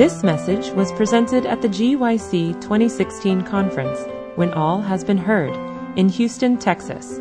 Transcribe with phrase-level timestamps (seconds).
[0.00, 4.00] This message was presented at the GYC 2016 conference,
[4.34, 5.54] When All Has Been Heard,
[5.98, 7.20] in Houston, Texas.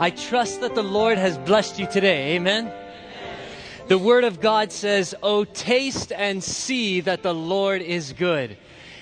[0.00, 2.34] I trust that the Lord has blessed you today.
[2.34, 2.72] Amen.
[3.90, 8.56] The Word of God says, Oh, taste and see that the Lord is good.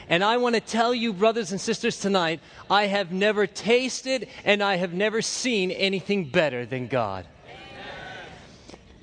[0.08, 4.62] And I want to tell you, brothers and sisters, tonight, I have never tasted and
[4.62, 7.26] I have never seen anything better than God.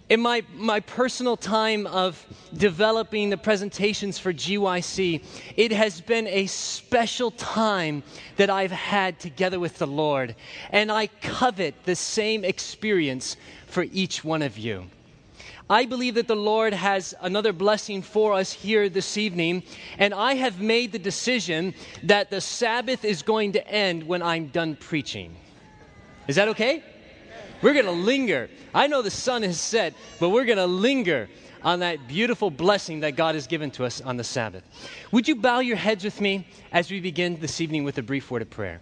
[0.10, 2.26] In my, my personal time of
[2.58, 5.24] developing the presentations for GYC,
[5.56, 8.02] it has been a special time
[8.38, 10.36] that I've had together with the Lord.
[10.72, 14.90] And I covet the same experience for each one of you.
[15.70, 19.64] I believe that the Lord has another blessing for us here this evening,
[19.98, 24.48] and I have made the decision that the Sabbath is going to end when I'm
[24.48, 25.36] done preaching.
[26.28, 26.84] Is that okay?
[27.64, 28.48] We're going to linger.
[28.76, 31.30] I know the sun has set, but we're going to linger
[31.64, 34.64] on that beautiful blessing that God has given to us on the Sabbath.
[35.12, 38.30] Would you bow your heads with me as we begin this evening with a brief
[38.30, 38.82] word of prayer?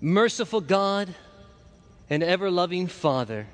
[0.00, 1.12] Merciful God
[2.08, 3.48] and ever loving Father,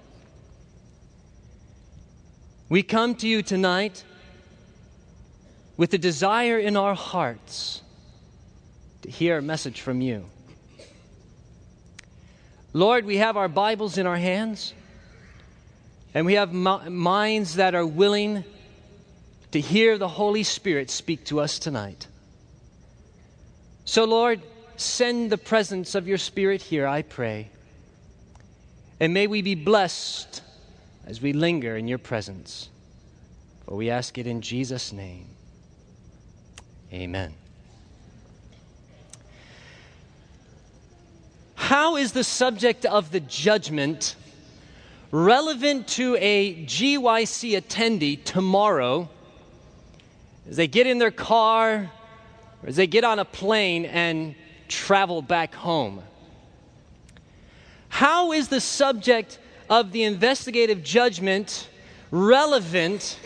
[2.69, 4.05] we come to you tonight
[5.79, 7.81] with a desire in our hearts
[9.03, 10.27] to hear a message from you.
[12.75, 14.75] Lord, we have our Bibles in our hands,
[16.13, 18.45] and we have minds that are willing
[19.53, 22.07] to hear the Holy Spirit speak to us tonight.
[23.87, 24.43] So, Lord,
[24.81, 27.51] send the presence of your Spirit here, I pray.
[29.01, 30.43] And may we be blessed
[31.07, 32.69] as we linger in your presence.
[33.67, 35.27] For we ask it in Jesus' name.
[36.93, 37.35] Amen.
[41.55, 44.17] How is the subject of the judgment
[45.11, 49.09] relevant to a GYC attendee tomorrow
[50.49, 51.91] as they get in their car
[52.63, 54.35] or as they get on a plane and
[54.69, 56.03] travel back home.
[57.89, 59.39] How is the subject
[59.71, 61.69] of the investigative judgment
[62.11, 63.19] relevant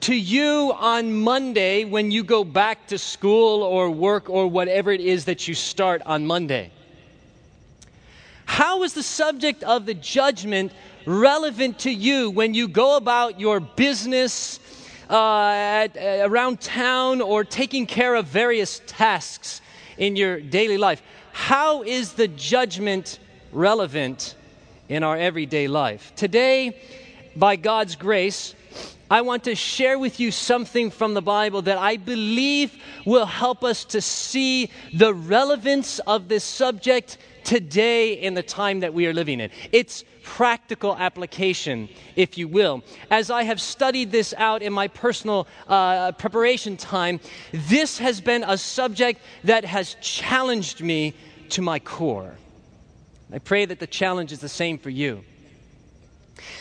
[0.00, 5.00] to you on Monday when you go back to school or work or whatever it
[5.00, 6.70] is that you start on Monday?
[8.46, 10.72] How is the subject of the judgment
[11.06, 14.58] relevant to you when you go about your business
[15.08, 19.60] uh, at, uh, around town or taking care of various tasks
[20.00, 21.02] in your daily life.
[21.32, 23.20] How is the judgment
[23.52, 24.34] relevant
[24.88, 26.12] in our everyday life?
[26.16, 26.76] Today,
[27.36, 28.54] by God's grace,
[29.10, 33.62] I want to share with you something from the Bible that I believe will help
[33.62, 39.12] us to see the relevance of this subject today in the time that we are
[39.12, 39.50] living in.
[39.72, 42.82] It's practical application, if you will.
[43.10, 47.20] As I have studied this out in my personal uh, preparation time,
[47.52, 51.14] this has been a subject that has challenged me
[51.50, 52.34] to my core.
[53.32, 55.24] I pray that the challenge is the same for you.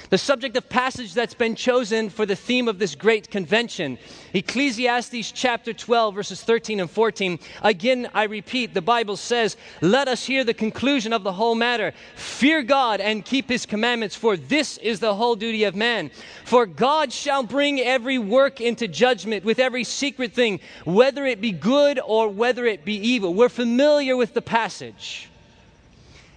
[0.09, 3.97] The subject of passage that's been chosen for the theme of this great convention,
[4.34, 7.40] Ecclesiastes chapter 12, verses 13 and 14.
[7.62, 11.94] Again, I repeat, the Bible says, Let us hear the conclusion of the whole matter.
[12.16, 16.12] Fear God and keep his commandments, for this is the whole duty of man.
[16.45, 21.51] For God shall bring every work into judgment with every secret thing, whether it be
[21.51, 23.34] good or whether it be evil.
[23.34, 25.29] We're familiar with the passage.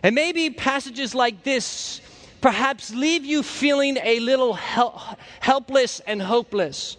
[0.03, 2.01] And maybe passages like this
[2.43, 6.99] perhaps leave you feeling a little hel- helpless and hopeless.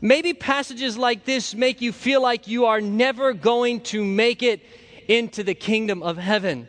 [0.00, 4.60] Maybe passages like this make you feel like you are never going to make it
[5.06, 6.66] into the kingdom of heaven.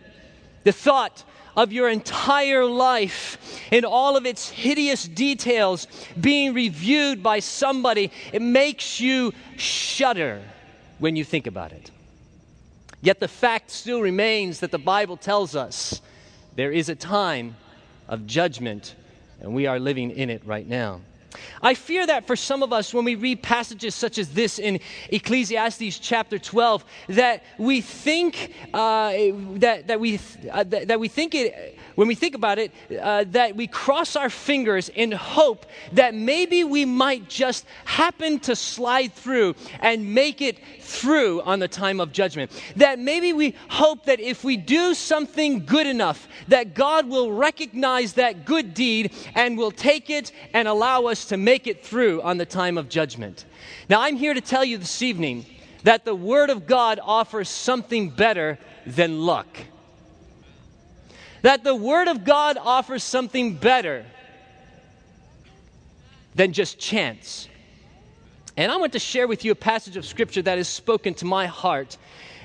[0.64, 1.24] The thought
[1.56, 3.38] of your entire life
[3.72, 5.88] in all of its hideous details
[6.20, 10.42] being reviewed by somebody, it makes you shudder
[11.00, 11.92] when you think about it.
[13.02, 16.02] Yet the fact still remains that the Bible tells us
[16.56, 17.56] there is a time
[18.08, 18.96] of judgment,
[19.42, 21.02] and we are living in it right now.
[21.62, 24.80] I fear that for some of us, when we read passages such as this in
[25.10, 29.12] Ecclesiastes chapter 12, that we think uh,
[29.56, 30.20] that, that, we,
[30.52, 34.30] uh, that, we think it, when we think about it, uh, that we cross our
[34.30, 40.60] fingers in hope that maybe we might just happen to slide through and make it
[40.82, 42.52] through on the time of judgment.
[42.76, 48.14] That maybe we hope that if we do something good enough, that God will recognize
[48.14, 52.38] that good deed and will take it and allow us to make it through on
[52.38, 53.46] the time of judgment.
[53.90, 55.46] Now, I'm here to tell you this evening
[55.84, 59.48] that the Word of God offers something better than luck.
[61.42, 64.06] That the Word of God offers something better
[66.34, 67.48] than just chance.
[68.58, 71.26] And I want to share with you a passage of scripture that has spoken to
[71.26, 71.98] my heart.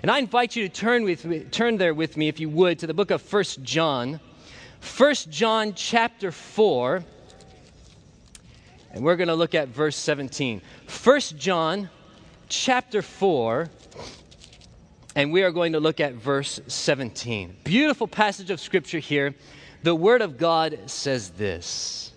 [0.03, 2.79] And I invite you to turn with me, turn there with me if you would
[2.81, 4.21] to the book of First John.
[4.81, 7.05] First John chapter 4.
[8.93, 10.63] And we're going to look at verse 17.
[10.87, 11.89] First John
[12.49, 13.69] chapter 4
[15.17, 17.57] and we are going to look at verse 17.
[17.65, 19.35] Beautiful passage of scripture here.
[19.83, 22.13] The word of God says this.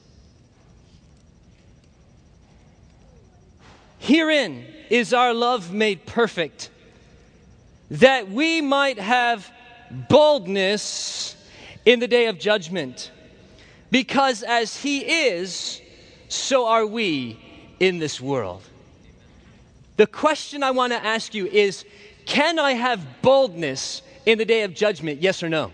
[3.98, 6.70] Herein is our love made perfect,
[7.90, 9.50] that we might have
[10.10, 11.36] boldness
[11.86, 13.12] in the day of judgment.
[13.92, 15.82] Because as He is,
[16.34, 17.40] so are we
[17.80, 18.64] in this world.
[19.98, 21.86] The question I want to ask you is
[22.26, 25.22] can I have boldness in the day of judgment?
[25.22, 25.72] Yes or no?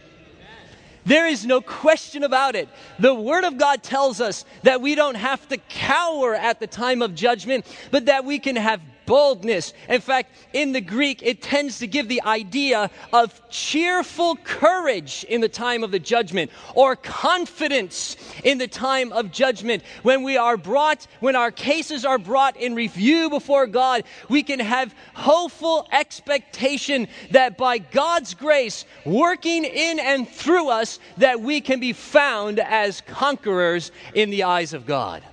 [1.06, 2.68] There is no question about it.
[3.00, 7.02] The Word of God tells us that we don't have to cower at the time
[7.02, 9.74] of judgment, but that we can have boldness.
[9.90, 15.42] In fact, in the Greek, it tends to give the idea of cheerful courage in
[15.42, 19.82] the time of the judgment or confidence in the time of judgment.
[20.04, 24.60] When we are brought, when our cases are brought in review before God, we can
[24.60, 31.80] have hopeful expectation that by God's grace working in and through us, that we can
[31.80, 35.24] be found as conquerors in the eyes of God.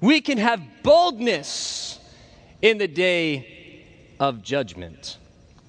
[0.00, 1.97] We can have boldness
[2.62, 3.84] in the day
[4.18, 5.18] of judgment.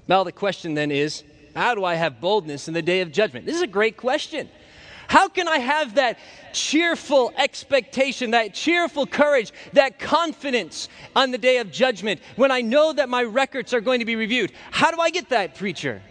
[0.07, 1.23] Now, the question then is
[1.55, 3.45] how do I have boldness in the day of judgment?
[3.45, 4.49] This is a great question.
[5.07, 6.19] How can I have that
[6.53, 12.93] cheerful expectation, that cheerful courage, that confidence on the day of judgment when I know
[12.93, 14.51] that my records are going to be reviewed?
[14.69, 16.03] How do I get that, preacher?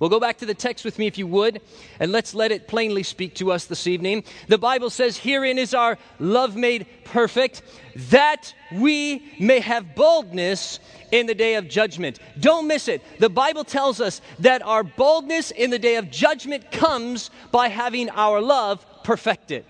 [0.00, 1.60] Well, go back to the text with me if you would,
[2.00, 4.24] and let's let it plainly speak to us this evening.
[4.48, 7.60] The Bible says, Herein is our love made perfect,
[8.08, 10.80] that we may have boldness
[11.12, 12.18] in the day of judgment.
[12.40, 13.02] Don't miss it.
[13.18, 18.08] The Bible tells us that our boldness in the day of judgment comes by having
[18.08, 19.66] our love perfected.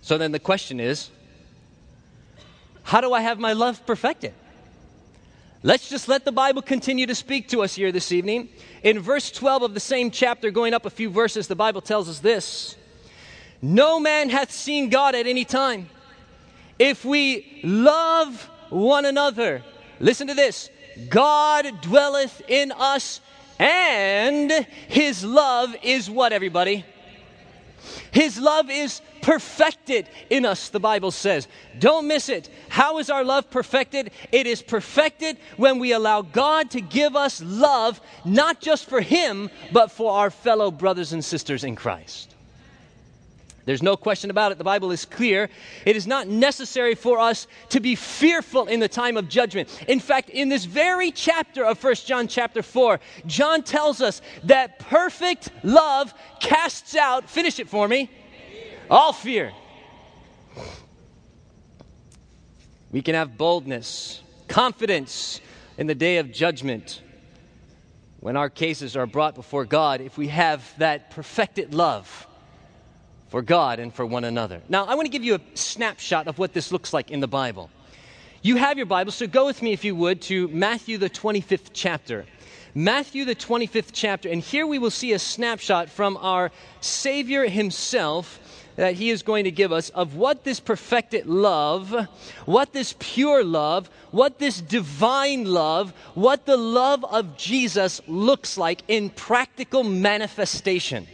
[0.00, 1.10] So then the question is,
[2.86, 4.32] how do I have my love perfected?
[5.64, 8.48] Let's just let the Bible continue to speak to us here this evening.
[8.84, 12.08] In verse 12 of the same chapter, going up a few verses, the Bible tells
[12.08, 12.76] us this
[13.60, 15.88] No man hath seen God at any time.
[16.78, 19.64] If we love one another,
[19.98, 20.70] listen to this
[21.08, 23.20] God dwelleth in us,
[23.58, 24.52] and
[24.86, 26.84] his love is what, everybody?
[28.12, 31.48] His love is perfected in us, the Bible says.
[31.80, 32.48] Don't miss it.
[32.68, 34.12] How is our love perfected?
[34.30, 39.50] It is perfected when we allow God to give us love, not just for Him,
[39.72, 42.36] but for our fellow brothers and sisters in Christ.
[43.64, 44.58] There's no question about it.
[44.58, 45.50] The Bible is clear.
[45.84, 49.68] It is not necessary for us to be fearful in the time of judgment.
[49.88, 54.78] In fact, in this very chapter of 1 John chapter 4, John tells us that
[54.78, 58.08] perfect love casts out, finish it for me,
[58.90, 59.52] all fear.
[62.92, 65.40] We can have boldness, confidence
[65.76, 67.02] in the day of judgment
[68.20, 72.26] when our cases are brought before God if we have that perfected love
[73.28, 74.62] for God and for one another.
[74.68, 77.28] Now, I want to give you a snapshot of what this looks like in the
[77.28, 77.70] Bible.
[78.42, 81.70] You have your Bible, so go with me, if you would, to Matthew, the 25th
[81.72, 82.24] chapter.
[82.74, 88.38] Matthew, the 25th chapter, and here we will see a snapshot from our Savior Himself
[88.76, 91.90] that he is going to give us of what this perfected love,
[92.44, 98.82] what this pure love, what this divine love, what the love of Jesus looks like
[98.86, 101.06] in practical manifestation.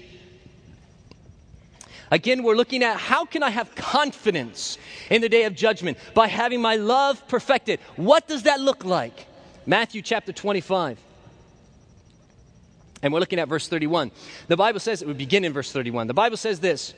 [2.10, 4.76] Again, we're looking at how can I have confidence
[5.08, 7.80] in the day of judgment by having my love perfected.
[7.96, 9.26] What does that look like?
[9.64, 10.98] Matthew chapter 25.
[13.02, 14.10] And we're looking at verse 31.
[14.48, 16.06] The Bible says, it would begin in verse 31.
[16.06, 16.92] The Bible says this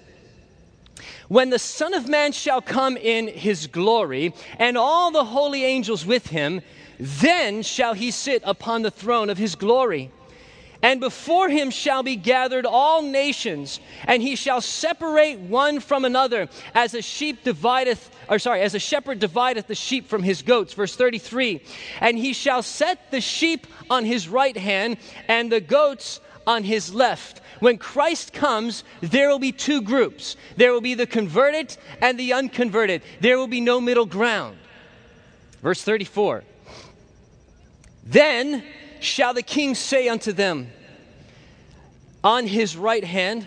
[1.29, 6.05] When the Son of Man shall come in his glory, and all the holy angels
[6.05, 6.61] with him,
[6.99, 10.11] then shall he sit upon the throne of his glory.
[10.83, 16.51] And before him shall be gathered all nations, and he shall separate one from another,
[16.75, 20.75] as a sheep divideth, or sorry, as a shepherd divideth the sheep from his goats.
[20.75, 21.63] Verse 33.
[22.01, 26.95] And he shall set the sheep on his right hand, and the goats on his
[26.95, 27.41] left.
[27.61, 30.37] When Christ comes, there will be two groups.
[30.57, 33.03] There will be the converted and the unconverted.
[33.21, 34.59] There will be no middle ground.
[35.63, 36.45] Verse 34.
[38.05, 38.63] Then
[39.01, 40.71] shall the king say unto them
[42.23, 43.47] on his right hand,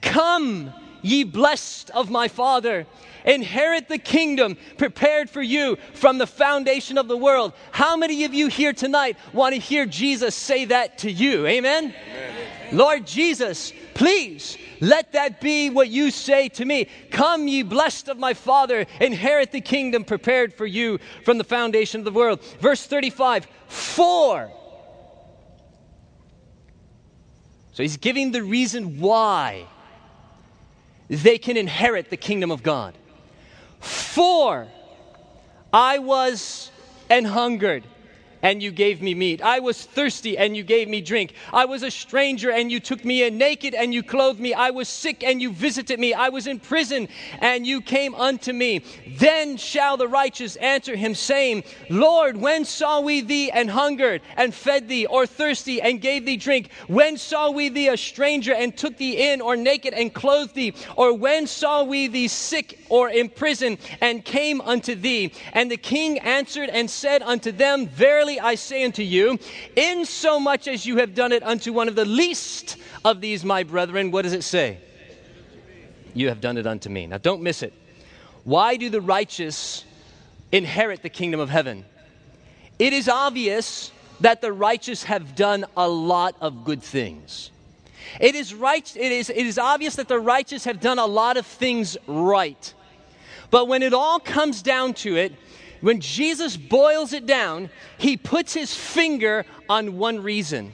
[0.00, 0.72] Come,
[1.02, 2.86] ye blessed of my Father,
[3.24, 7.52] inherit the kingdom prepared for you from the foundation of the world.
[7.70, 11.46] How many of you here tonight want to hear Jesus say that to you?
[11.46, 11.94] Amen?
[12.10, 12.34] Amen.
[12.72, 16.88] Lord Jesus, please let that be what you say to me.
[17.10, 22.00] Come, ye blessed of my Father, inherit the kingdom prepared for you from the foundation
[22.00, 22.42] of the world.
[22.60, 24.50] Verse 35 For
[27.72, 29.66] So he's giving the reason why
[31.08, 32.94] they can inherit the kingdom of God.
[33.80, 34.68] For
[35.72, 36.70] I was
[37.10, 37.84] and hungered
[38.42, 39.42] and you gave me meat.
[39.42, 41.34] I was thirsty and you gave me drink.
[41.52, 44.54] I was a stranger and you took me in, naked and you clothed me.
[44.54, 46.14] I was sick and you visited me.
[46.14, 47.08] I was in prison
[47.40, 48.82] and you came unto me.
[49.06, 54.54] Then shall the righteous answer him, saying, Lord, when saw we thee and hungered and
[54.54, 56.70] fed thee, or thirsty and gave thee drink?
[56.86, 60.74] When saw we thee a stranger and took thee in, or naked and clothed thee?
[60.96, 65.32] Or when saw we thee sick or in prison and came unto thee?
[65.52, 69.38] And the king answered and said unto them, Verily, Verily I say unto you,
[69.74, 73.42] in so much as you have done it unto one of the least of these
[73.42, 74.76] my brethren, what does it say?
[76.12, 77.06] You have done it unto me.
[77.06, 77.72] Now don't miss it.
[78.44, 79.82] Why do the righteous
[80.52, 81.86] inherit the kingdom of heaven?
[82.78, 87.50] It is obvious that the righteous have done a lot of good things.
[88.20, 91.38] It is, right, it, is, it is obvious that the righteous have done a lot
[91.38, 92.74] of things right.
[93.50, 95.32] But when it all comes down to it,
[95.80, 100.72] when Jesus boils it down, he puts his finger on one reason.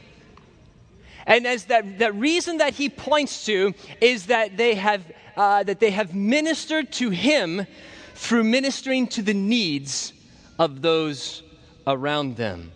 [1.26, 5.04] And as that, that reason that he points to is that they have
[5.36, 7.66] uh, that they have ministered to him
[8.14, 10.12] through ministering to the needs
[10.58, 11.42] of those
[11.86, 12.70] around them.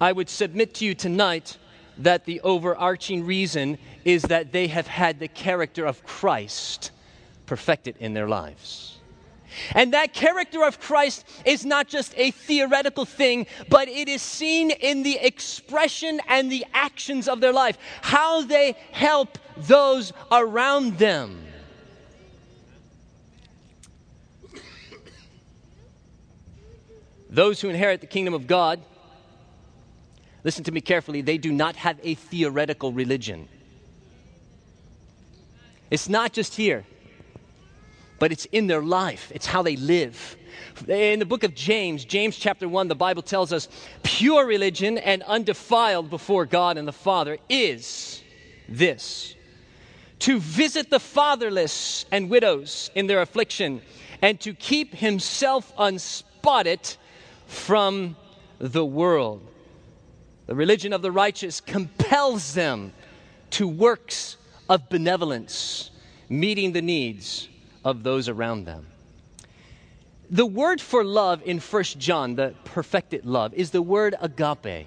[0.00, 1.58] I would submit to you tonight
[1.98, 6.90] that the overarching reason is that they have had the character of Christ
[7.44, 8.89] perfected in their lives.
[9.72, 14.70] And that character of Christ is not just a theoretical thing, but it is seen
[14.70, 21.46] in the expression and the actions of their life, how they help those around them.
[27.28, 28.80] Those who inherit the kingdom of God,
[30.42, 33.48] listen to me carefully, they do not have a theoretical religion.
[35.90, 36.84] It's not just here
[38.20, 40.36] but it's in their life, it's how they live.
[40.86, 43.66] In the book of James, James chapter 1, the Bible tells us
[44.02, 48.22] pure religion and undefiled before God and the Father is
[48.68, 49.34] this
[50.20, 53.80] to visit the fatherless and widows in their affliction,
[54.20, 56.96] and to keep himself unspotted
[57.46, 58.14] from
[58.58, 59.40] the world.
[60.46, 62.92] The religion of the righteous compels them
[63.52, 64.36] to works
[64.68, 65.90] of benevolence,
[66.28, 67.48] meeting the needs
[67.84, 68.86] of those around them.
[70.30, 74.86] The word for love in 1 John, the perfected love, is the word agape.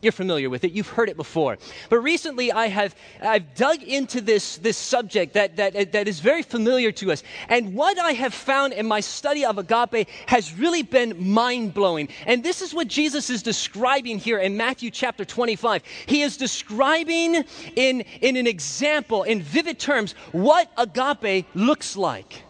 [0.00, 0.70] You're familiar with it.
[0.70, 1.58] You've heard it before.
[1.90, 6.42] But recently I have I've dug into this, this subject that, that, that is very
[6.42, 7.24] familiar to us.
[7.48, 12.08] And what I have found in my study of agape has really been mind blowing.
[12.26, 15.82] And this is what Jesus is describing here in Matthew chapter 25.
[16.06, 22.44] He is describing in, in an example, in vivid terms, what agape looks like.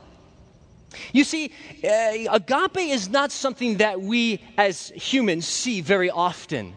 [1.13, 1.53] You see,
[1.83, 6.77] uh, agape is not something that we as humans see very often.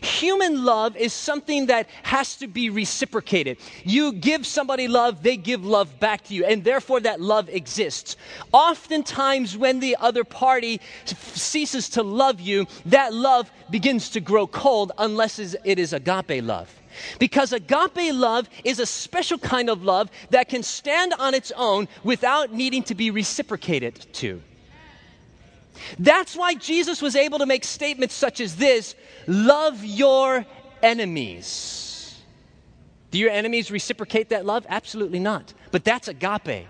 [0.00, 3.58] Human love is something that has to be reciprocated.
[3.84, 8.16] You give somebody love, they give love back to you, and therefore that love exists.
[8.52, 14.92] Oftentimes, when the other party ceases to love you, that love begins to grow cold
[14.98, 16.74] unless it is agape love.
[17.18, 21.86] Because agape love is a special kind of love that can stand on its own
[22.02, 24.42] without needing to be reciprocated to.
[25.98, 28.94] That's why Jesus was able to make statements such as this
[29.26, 30.46] love your
[30.82, 32.20] enemies.
[33.10, 34.66] Do your enemies reciprocate that love?
[34.68, 35.54] Absolutely not.
[35.70, 36.66] But that's agape.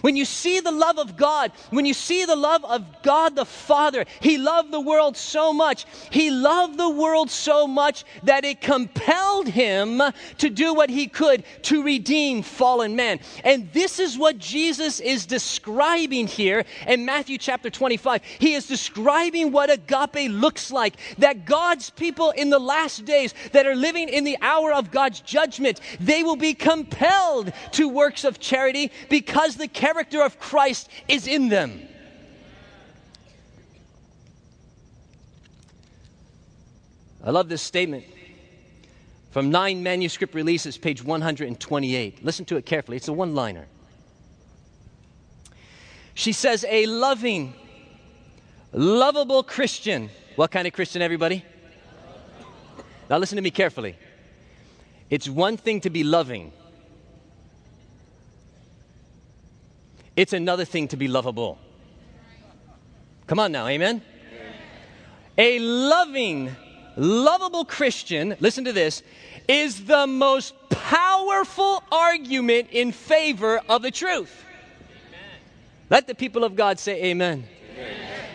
[0.00, 3.44] When you see the love of God, when you see the love of God the
[3.44, 5.86] Father, He loved the world so much.
[6.10, 10.02] He loved the world so much that it compelled Him
[10.38, 13.20] to do what He could to redeem fallen man.
[13.44, 18.22] And this is what Jesus is describing here in Matthew chapter 25.
[18.38, 20.96] He is describing what agape looks like.
[21.18, 25.20] That God's people in the last days that are living in the hour of God's
[25.20, 31.26] judgment, they will be compelled to works of charity because the character of Christ is
[31.26, 31.80] in them.
[37.22, 38.04] I love this statement
[39.30, 42.24] from Nine Manuscript Releases, page 128.
[42.24, 43.66] Listen to it carefully, it's a one liner.
[46.14, 47.54] She says, A loving,
[48.72, 50.10] lovable Christian.
[50.36, 51.44] What kind of Christian, everybody?
[53.08, 53.96] Now, listen to me carefully.
[55.10, 56.52] It's one thing to be loving,
[60.20, 61.56] It's another thing to be lovable.
[63.26, 64.02] Come on now, amen?
[65.38, 66.54] A loving,
[66.94, 69.02] lovable Christian, listen to this,
[69.48, 74.44] is the most powerful argument in favor of the truth.
[75.88, 77.44] Let the people of God say amen.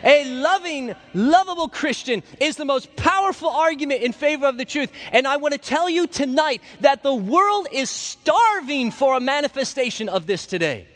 [0.04, 4.92] A loving, lovable Christian is the most powerful argument in favor of the truth.
[5.12, 10.10] And I want to tell you tonight that the world is starving for a manifestation
[10.10, 10.88] of this today.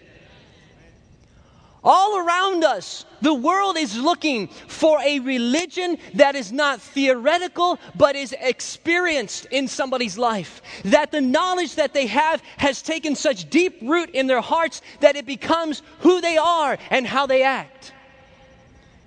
[1.83, 8.17] All around us, the world is looking for a religion that is not theoretical, but
[8.17, 10.61] is experienced in somebody's life.
[10.83, 15.15] That the knowledge that they have has taken such deep root in their hearts that
[15.15, 17.93] it becomes who they are and how they act.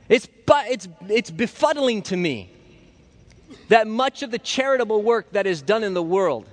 [0.08, 2.50] It's, it's, it's befuddling to me
[3.68, 6.48] that much of the charitable work that is done in the world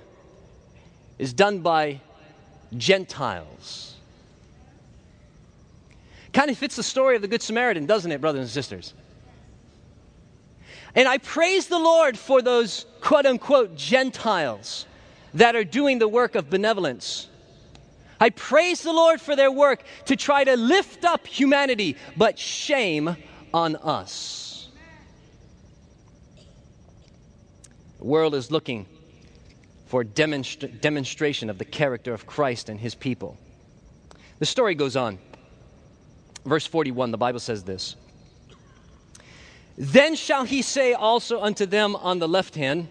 [1.18, 2.00] is done by
[2.76, 3.89] Gentiles
[6.32, 8.94] Kind of fits the story of the Good Samaritan, doesn't it, brothers and sisters?
[10.94, 14.86] And I praise the Lord for those quote unquote Gentiles
[15.34, 17.28] that are doing the work of benevolence.
[18.20, 23.16] I praise the Lord for their work to try to lift up humanity, but shame
[23.54, 24.68] on us.
[27.98, 28.86] The world is looking
[29.86, 33.38] for demonstra- demonstration of the character of Christ and his people.
[34.38, 35.18] The story goes on.
[36.44, 37.96] Verse 41, the Bible says this
[39.76, 42.88] Then shall he say also unto them on the left hand,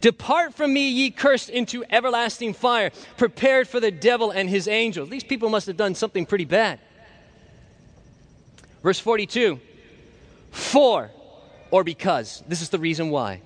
[0.00, 5.08] Depart from me, ye cursed, into everlasting fire, prepared for the devil and his angels.
[5.08, 6.80] These people must have done something pretty bad.
[8.82, 9.60] Verse 42
[10.50, 11.10] For
[11.70, 12.42] or because.
[12.48, 13.42] This is the reason why.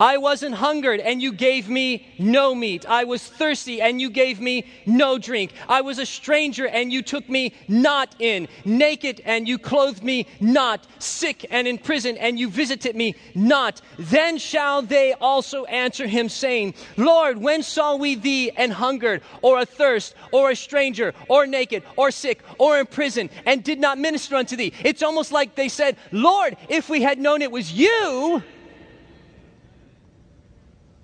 [0.00, 2.88] I wasn't hungered and you gave me no meat.
[2.88, 5.52] I was thirsty and you gave me no drink.
[5.68, 8.48] I was a stranger and you took me not in.
[8.64, 10.86] Naked and you clothed me not.
[10.98, 13.80] Sick and in prison and you visited me not.
[13.98, 19.58] Then shall they also answer him, saying, Lord, when saw we thee and hungered, or
[19.58, 24.36] athirst, or a stranger, or naked, or sick, or in prison, and did not minister
[24.36, 24.72] unto thee?
[24.84, 28.42] It's almost like they said, Lord, if we had known it was you,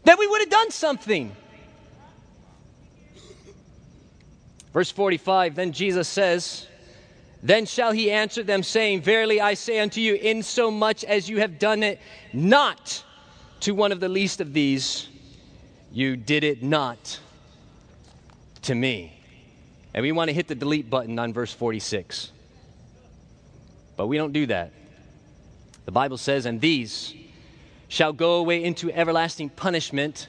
[0.05, 1.35] that we would have done something.
[4.73, 6.67] Verse 45 Then Jesus says,
[7.43, 11.59] Then shall he answer them, saying, Verily I say unto you, insomuch as you have
[11.59, 12.01] done it
[12.33, 13.03] not
[13.61, 15.09] to one of the least of these,
[15.93, 17.19] you did it not
[18.63, 19.13] to me.
[19.95, 22.33] And we want to hit the delete button on verse 46.
[23.97, 24.73] But we don't do that.
[25.85, 27.15] The Bible says, And these,
[27.89, 30.29] shall go away into everlasting punishment,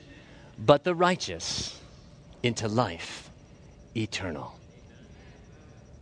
[0.57, 1.79] but the righteous
[2.43, 3.29] into life
[3.95, 4.57] eternal.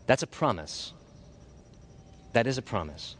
[0.07, 0.93] That's a promise.
[2.33, 3.15] That is a promise.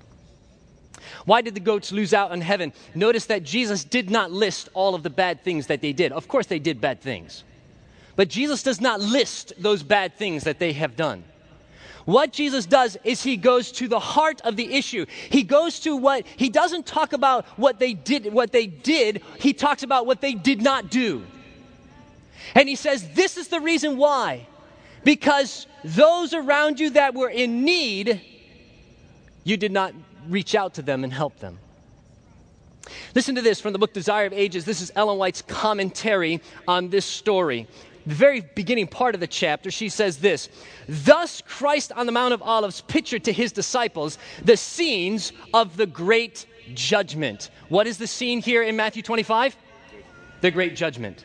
[1.25, 2.73] Why did the goats lose out on heaven?
[2.95, 6.11] Notice that Jesus did not list all of the bad things that they did.
[6.11, 7.43] Of course, they did bad things.
[8.15, 11.23] But Jesus does not list those bad things that they have done.
[12.05, 15.05] What Jesus does is he goes to the heart of the issue.
[15.29, 19.53] He goes to what he doesn't talk about what they did what they did, he
[19.53, 21.23] talks about what they did not do.
[22.55, 24.47] And he says this is the reason why.
[25.03, 28.21] Because those around you that were in need,
[29.43, 29.93] you did not
[30.27, 31.59] reach out to them and help them.
[33.15, 34.65] Listen to this from the book Desire of Ages.
[34.65, 37.67] This is Ellen White's commentary on this story
[38.05, 40.49] the very beginning part of the chapter, she says this
[40.87, 45.85] Thus Christ on the Mount of Olives pictured to his disciples the scenes of the
[45.85, 47.49] great judgment.
[47.69, 49.55] What is the scene here in Matthew 25?
[50.41, 51.23] The great judgment.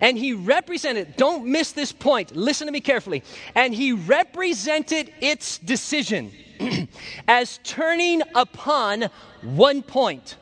[0.00, 3.22] And he represented, don't miss this point, listen to me carefully.
[3.54, 6.32] And he represented its decision
[7.28, 9.08] as turning upon
[9.42, 10.36] one point.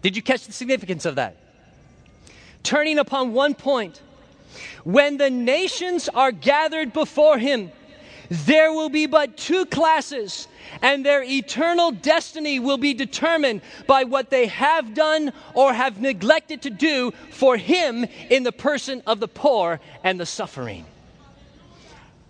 [0.00, 1.36] Did you catch the significance of that?
[2.62, 4.00] Turning upon one point.
[4.84, 7.72] When the nations are gathered before him,
[8.32, 10.48] there will be but two classes,
[10.80, 16.62] and their eternal destiny will be determined by what they have done or have neglected
[16.62, 20.86] to do for Him in the person of the poor and the suffering.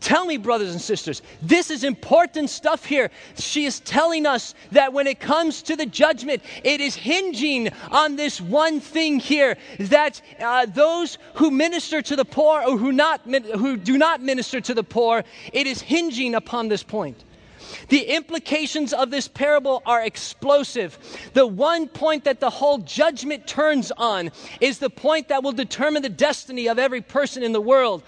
[0.03, 3.09] Tell me, brothers and sisters, this is important stuff here.
[3.37, 8.17] She is telling us that when it comes to the judgment, it is hinging on
[8.17, 13.21] this one thing here that uh, those who minister to the poor or who, not,
[13.21, 17.23] who do not minister to the poor, it is hinging upon this point.
[17.89, 20.99] The implications of this parable are explosive.
[21.35, 24.31] The one point that the whole judgment turns on
[24.61, 28.03] is the point that will determine the destiny of every person in the world.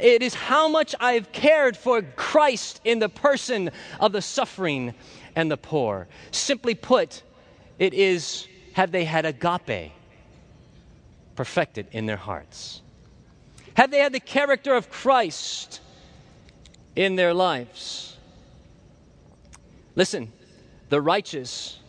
[0.00, 4.94] It is how much I've cared for Christ in the person of the suffering
[5.36, 6.08] and the poor.
[6.30, 7.22] Simply put,
[7.78, 9.92] it is have they had agape
[11.34, 12.82] perfected in their hearts?
[13.74, 15.80] Have they had the character of Christ
[16.96, 18.17] in their lives?
[19.98, 20.32] Listen,
[20.90, 21.80] the righteous,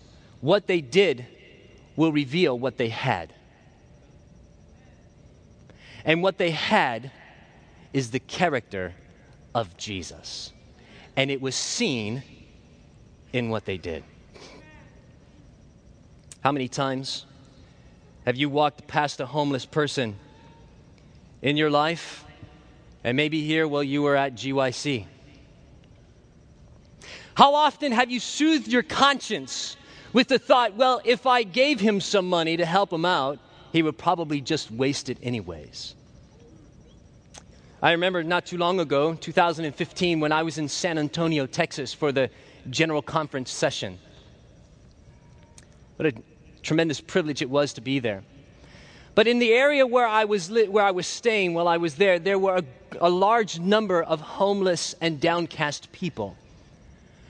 [0.42, 1.28] what they did
[1.96, 3.32] will reveal what they had.
[6.04, 7.12] And what they had
[7.94, 8.96] is the character
[9.54, 10.52] of Jesus.
[11.16, 12.24] And it was seen
[13.32, 14.04] in what they did.
[16.40, 17.28] How many times
[18.26, 20.16] have you walked past a homeless person
[21.44, 22.26] in your life?
[23.04, 25.06] And maybe here while you were at GYC.
[27.40, 29.78] How often have you soothed your conscience
[30.12, 33.40] with the thought, well, if I gave him some money to help him out,
[33.72, 35.96] he would probably just waste it anyways?
[37.82, 42.12] I remember not too long ago, 2015, when I was in San Antonio, Texas for
[42.12, 42.30] the
[42.70, 44.00] General Conference session.
[45.96, 46.14] What a
[46.62, 48.22] tremendous privilege it was to be there.
[49.16, 51.96] But in the area where I was, li- where I was staying while I was
[51.96, 52.64] there, there were a,
[53.00, 56.36] a large number of homeless and downcast people.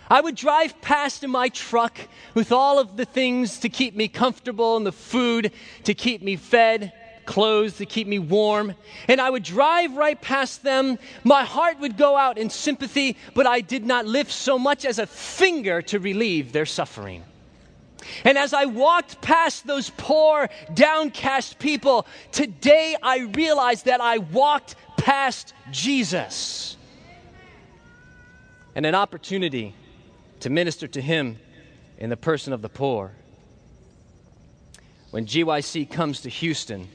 [0.10, 2.00] I would drive past in my truck
[2.34, 5.52] with all of the things to keep me comfortable and the food
[5.84, 6.92] to keep me fed,
[7.28, 8.74] clothes to keep me warm.
[9.08, 10.98] And I would drive right past them.
[11.24, 14.98] My heart would go out in sympathy, but I did not lift so much as
[14.98, 17.24] a finger to relieve their suffering.
[18.24, 24.76] And as I walked past those poor, downcast people, today I realized that I walked
[24.98, 26.78] past Jesus.
[28.74, 29.76] And an opportunity
[30.42, 31.38] to minister to him
[31.98, 33.12] in the person of the poor.
[35.12, 36.88] When GYC comes to Houston,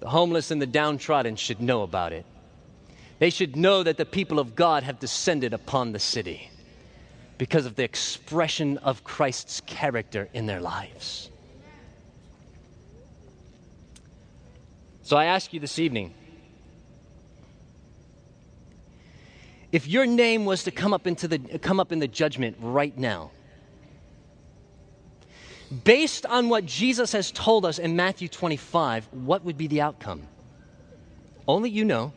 [0.00, 2.24] the homeless and the downtrodden should know about it.
[3.18, 6.50] They should know that the people of God have descended upon the city
[7.38, 11.30] because of the expression of Christ's character in their lives.
[15.02, 16.14] So I ask you this evening
[19.72, 22.96] if your name was to come up into the come up in the judgment right
[22.96, 23.30] now
[25.84, 30.28] based on what Jesus has told us in Matthew 25 what would be the outcome?
[31.48, 32.12] Only you know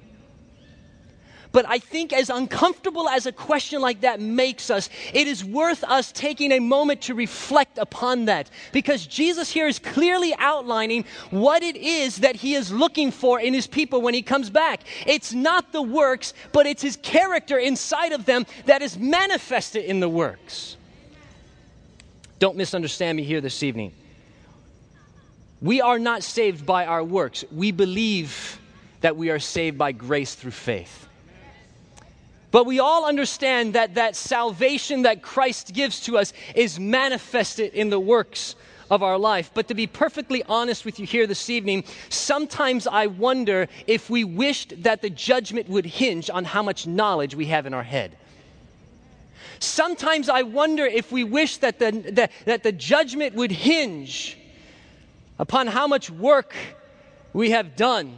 [1.55, 5.85] but I think, as uncomfortable as a question like that makes us, it is worth
[5.85, 8.49] us taking a moment to reflect upon that.
[8.73, 13.53] Because Jesus here is clearly outlining what it is that he is looking for in
[13.53, 14.81] his people when he comes back.
[15.07, 20.01] It's not the works, but it's his character inside of them that is manifested in
[20.01, 20.75] the works.
[22.37, 23.93] Don't misunderstand me here this evening.
[25.61, 27.45] We are not saved by our works.
[27.49, 28.59] We believe
[28.99, 31.05] that we are saved by grace through faith.
[32.55, 37.89] But we all understand that that salvation that Christ gives to us is manifested in
[37.89, 38.55] the works
[38.89, 39.51] of our life.
[39.53, 44.23] But to be perfectly honest with you here this evening, sometimes I wonder if we
[44.23, 48.15] wished that the judgment would hinge on how much knowledge we have in our head.
[49.59, 54.37] Sometimes I wonder if we wish that the, that, that the judgment would hinge
[55.37, 56.55] upon how much work
[57.33, 58.17] we have done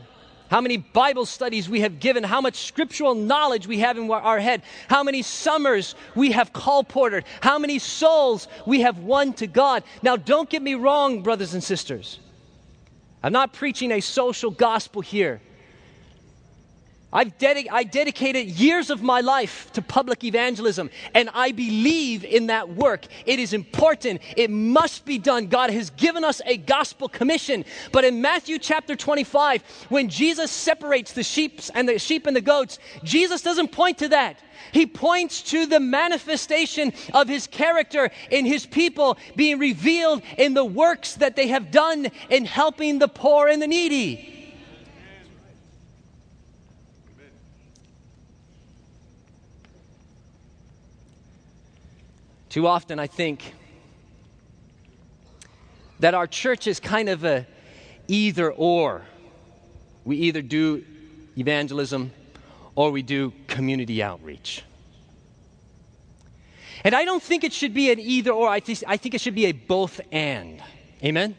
[0.50, 4.40] how many Bible studies we have given, how much scriptural knowledge we have in our
[4.40, 9.84] head, how many summers we have colported, how many souls we have won to God.
[10.02, 12.20] Now, don't get me wrong, brothers and sisters.
[13.24, 15.42] I'm not preaching a social gospel here.
[17.13, 22.70] I've I dedicated years of my life to public evangelism, and I believe in that
[22.70, 23.06] work.
[23.26, 24.22] It is important.
[24.36, 25.48] It must be done.
[25.48, 27.63] God has given us a gospel commission.
[27.93, 32.41] But in Matthew chapter 25, when Jesus separates the sheep and the sheep and the
[32.41, 34.39] goats, Jesus doesn't point to that.
[34.74, 40.65] He points to the manifestation of his character in his people being revealed in the
[40.65, 44.37] works that they have done in helping the poor and the needy.
[52.58, 53.54] Too often, I think
[56.00, 57.46] that our church is kind of a
[58.08, 59.04] either or.
[60.06, 60.84] We either do
[61.38, 62.12] evangelism
[62.74, 64.63] or we do community outreach.
[66.84, 68.50] And I don't think it should be an either or.
[68.50, 70.60] I, th- I think it should be a both and.
[71.04, 71.36] Amen?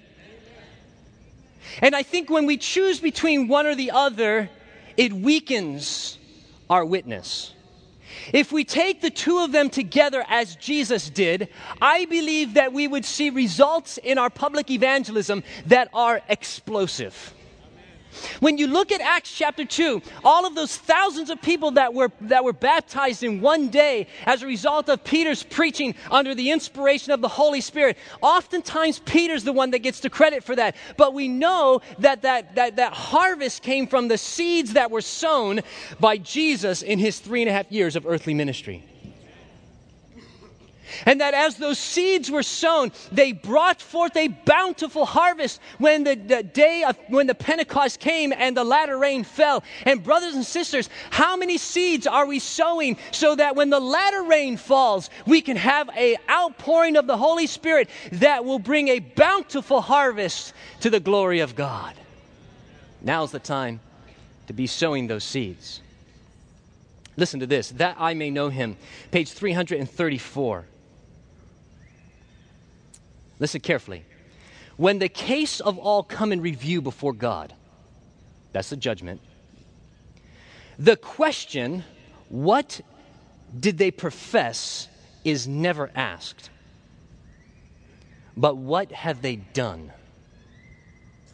[1.82, 4.48] And I think when we choose between one or the other,
[4.96, 6.16] it weakens
[6.70, 7.54] our witness.
[8.32, 11.48] If we take the two of them together as Jesus did,
[11.80, 17.34] I believe that we would see results in our public evangelism that are explosive.
[18.40, 22.10] When you look at Acts chapter 2, all of those thousands of people that were,
[22.22, 27.12] that were baptized in one day as a result of Peter's preaching under the inspiration
[27.12, 30.76] of the Holy Spirit, oftentimes Peter's the one that gets the credit for that.
[30.96, 35.60] But we know that that, that, that harvest came from the seeds that were sown
[36.00, 38.87] by Jesus in his three and a half years of earthly ministry.
[41.06, 46.14] And that as those seeds were sown, they brought forth a bountiful harvest when the,
[46.14, 49.62] the, day of when the Pentecost came and the latter rain fell.
[49.84, 54.22] And brothers and sisters, how many seeds are we sowing so that when the latter
[54.22, 58.98] rain falls, we can have a outpouring of the Holy Spirit that will bring a
[59.00, 61.94] bountiful harvest to the glory of God?
[63.00, 63.80] Now's the time
[64.46, 65.80] to be sowing those seeds.
[67.16, 68.76] Listen to this, that I may know him.
[69.10, 70.64] Page 334.
[73.38, 74.04] Listen carefully.
[74.76, 77.54] When the case of all come in review before God,
[78.52, 79.20] that's the judgment,
[80.78, 81.84] the question,
[82.28, 82.80] what
[83.58, 84.88] did they profess,
[85.24, 86.50] is never asked.
[88.36, 89.92] But what have they done?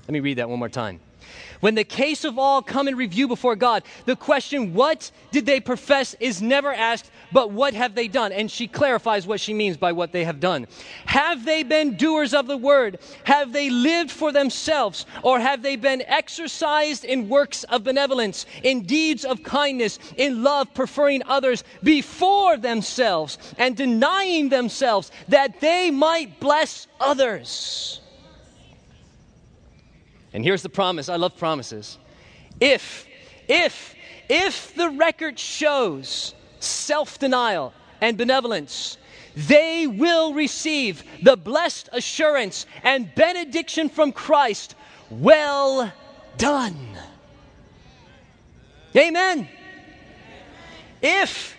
[0.03, 1.01] Let me read that one more time.
[1.61, 5.61] When the case of all come in review before God, the question, what did they
[5.61, 8.33] profess, is never asked, but what have they done?
[8.33, 10.67] And she clarifies what she means by what they have done.
[11.07, 12.99] Have they been doers of the word?
[13.25, 15.07] Have they lived for themselves?
[15.23, 20.75] Or have they been exercised in works of benevolence, in deeds of kindness, in love,
[20.75, 28.01] preferring others before themselves, and denying themselves that they might bless others?
[30.35, 31.97] And here's the promise I love promises.
[32.61, 33.07] If,
[33.49, 33.95] if,
[34.29, 38.99] if the record shows self denial and benevolence,
[39.37, 44.75] they will receive the blessed assurance and benediction from Christ.
[45.09, 45.93] Well
[46.37, 46.99] done.
[48.97, 49.49] Amen.
[51.01, 51.57] If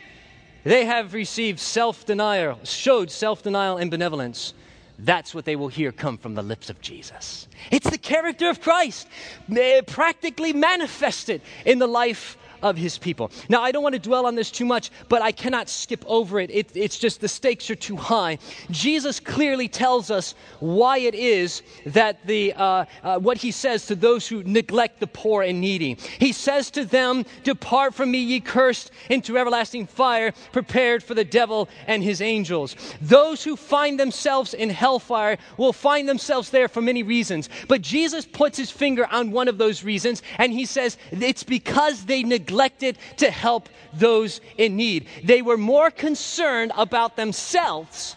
[0.65, 4.53] they have received self denial, showed self denial and benevolence,
[4.99, 7.47] that's what they will hear come from the lips of Jesus.
[7.71, 9.07] It's the character of Christ,
[9.55, 13.31] eh, practically manifested in the life of his people.
[13.47, 16.39] Now, I don't want to dwell on this too much, but I cannot skip over
[16.39, 16.49] it.
[16.49, 16.71] it.
[16.73, 18.39] It's just the stakes are too high.
[18.71, 23.95] Jesus clearly tells us why it is that the, uh, uh, what he says to
[23.95, 25.95] those who neglect the poor and needy.
[26.17, 31.23] He says to them, Depart from me, ye cursed, into everlasting fire, prepared for the
[31.23, 32.75] devil and his angels.
[32.99, 37.47] Those who find themselves in hellfire will find themselves there for many reasons.
[37.67, 42.05] But Jesus puts his finger on one of those reasons, and he says, It's because
[42.05, 45.07] they neglect neglected to help those in need.
[45.23, 48.15] They were more concerned about themselves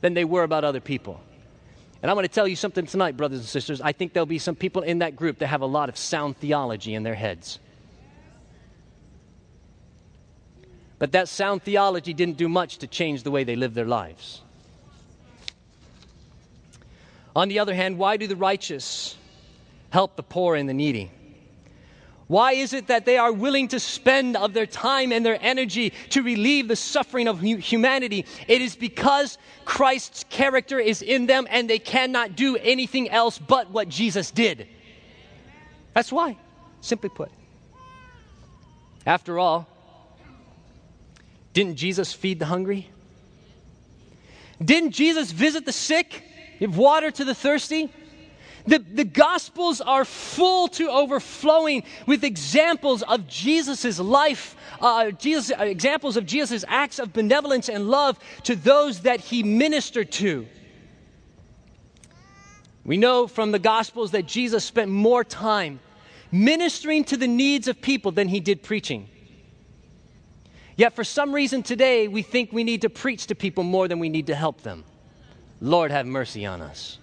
[0.00, 1.20] than they were about other people.
[2.00, 3.80] And I'm going to tell you something tonight, brothers and sisters.
[3.80, 6.38] I think there'll be some people in that group that have a lot of sound
[6.38, 7.58] theology in their heads.
[10.98, 14.42] But that sound theology didn't do much to change the way they live their lives.
[17.36, 19.16] On the other hand, why do the righteous
[19.90, 21.10] help the poor and the needy?
[22.28, 25.94] Why is it that they are willing to spend of their time and their energy
[26.10, 28.26] to relieve the suffering of humanity?
[28.46, 33.70] It is because Christ's character is in them and they cannot do anything else but
[33.70, 34.68] what Jesus did.
[35.94, 36.36] That's why,
[36.82, 37.30] simply put.
[39.06, 39.66] After all,
[41.54, 42.90] didn't Jesus feed the hungry?
[44.62, 46.24] Didn't Jesus visit the sick,
[46.58, 47.90] give water to the thirsty?
[48.68, 55.64] The, the Gospels are full to overflowing with examples of Jesus' life, uh, Jesus, uh,
[55.64, 60.46] examples of Jesus' acts of benevolence and love to those that he ministered to.
[62.84, 65.80] We know from the Gospels that Jesus spent more time
[66.30, 69.08] ministering to the needs of people than he did preaching.
[70.76, 73.98] Yet, for some reason today, we think we need to preach to people more than
[73.98, 74.84] we need to help them.
[75.58, 76.98] Lord, have mercy on us.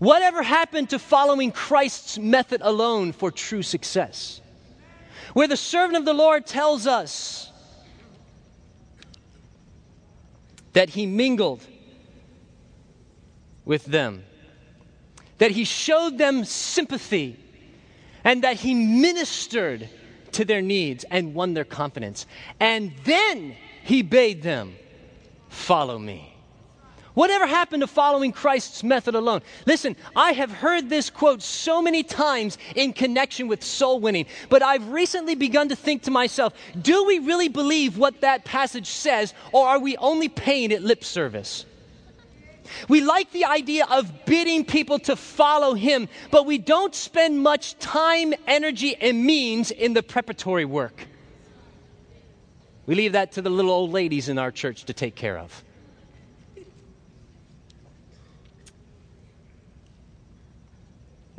[0.00, 4.40] Whatever happened to following Christ's method alone for true success?
[5.34, 7.52] Where the servant of the Lord tells us
[10.72, 11.62] that he mingled
[13.66, 14.24] with them,
[15.36, 17.38] that he showed them sympathy,
[18.24, 19.86] and that he ministered
[20.32, 22.24] to their needs and won their confidence.
[22.58, 24.76] And then he bade them,
[25.50, 26.29] Follow me.
[27.14, 29.42] Whatever happened to following Christ's method alone?
[29.66, 34.62] Listen, I have heard this quote so many times in connection with soul winning, but
[34.62, 39.34] I've recently begun to think to myself do we really believe what that passage says,
[39.52, 41.66] or are we only paying it lip service?
[42.88, 47.76] We like the idea of bidding people to follow him, but we don't spend much
[47.80, 51.06] time, energy, and means in the preparatory work.
[52.86, 55.64] We leave that to the little old ladies in our church to take care of.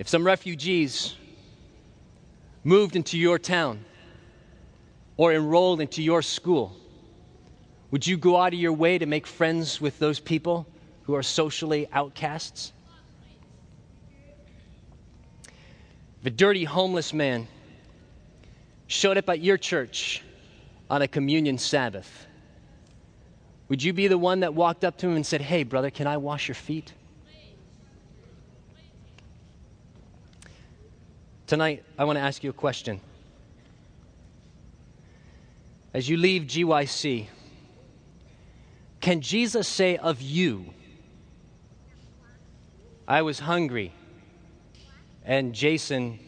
[0.01, 1.15] If some refugees
[2.63, 3.85] moved into your town
[5.15, 6.75] or enrolled into your school,
[7.91, 10.65] would you go out of your way to make friends with those people
[11.03, 12.73] who are socially outcasts?
[16.21, 17.47] If a dirty homeless man
[18.87, 20.23] showed up at your church
[20.89, 22.25] on a communion Sabbath,
[23.69, 26.07] would you be the one that walked up to him and said, Hey, brother, can
[26.07, 26.91] I wash your feet?
[31.51, 33.01] Tonight, I want to ask you a question.
[35.93, 37.27] As you leave GYC,
[39.01, 40.73] can Jesus say of you,
[43.05, 43.91] I was hungry
[45.25, 46.19] and Jason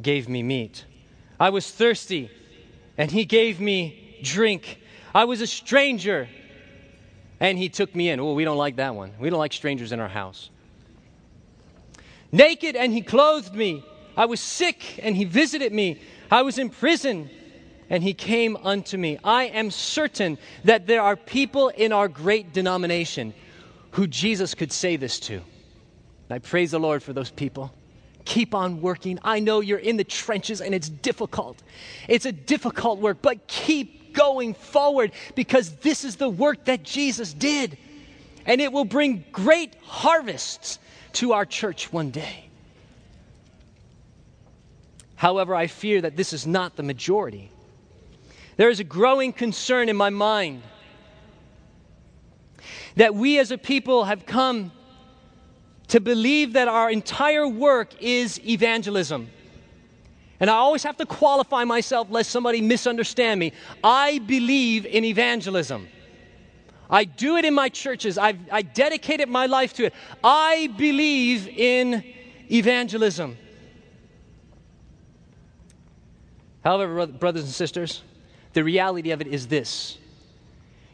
[0.00, 0.86] gave me meat?
[1.38, 2.30] I was thirsty
[2.96, 4.80] and he gave me drink.
[5.14, 6.30] I was a stranger
[7.40, 8.20] and he took me in.
[8.20, 9.12] Oh, we don't like that one.
[9.18, 10.48] We don't like strangers in our house.
[12.32, 13.84] Naked and he clothed me.
[14.16, 16.00] I was sick, and he visited me.
[16.30, 17.28] I was in prison,
[17.90, 19.18] and he came unto me.
[19.22, 23.34] I am certain that there are people in our great denomination
[23.92, 25.42] who Jesus could say this to.
[26.30, 27.72] I praise the Lord for those people.
[28.24, 29.18] Keep on working.
[29.22, 31.62] I know you're in the trenches and it's difficult.
[32.08, 37.32] It's a difficult work, but keep going forward because this is the work that Jesus
[37.32, 37.78] did.
[38.44, 40.78] And it will bring great harvests
[41.14, 42.45] to our church one day.
[45.16, 47.50] However, I fear that this is not the majority.
[48.56, 50.62] There is a growing concern in my mind
[52.96, 54.72] that we as a people have come
[55.88, 59.28] to believe that our entire work is evangelism.
[60.40, 63.52] And I always have to qualify myself lest somebody misunderstand me.
[63.82, 65.88] I believe in evangelism.
[66.90, 68.18] I do it in my churches.
[68.18, 69.94] I've, I dedicated my life to it.
[70.22, 72.04] I believe in
[72.50, 73.36] evangelism.
[76.66, 78.02] However, brothers and sisters,
[78.52, 79.98] the reality of it is this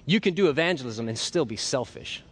[0.04, 2.22] you can do evangelism and still be selfish.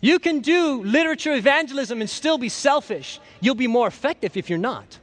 [0.00, 3.20] You can do literature evangelism and still be selfish.
[3.40, 4.98] You'll be more effective if you're not.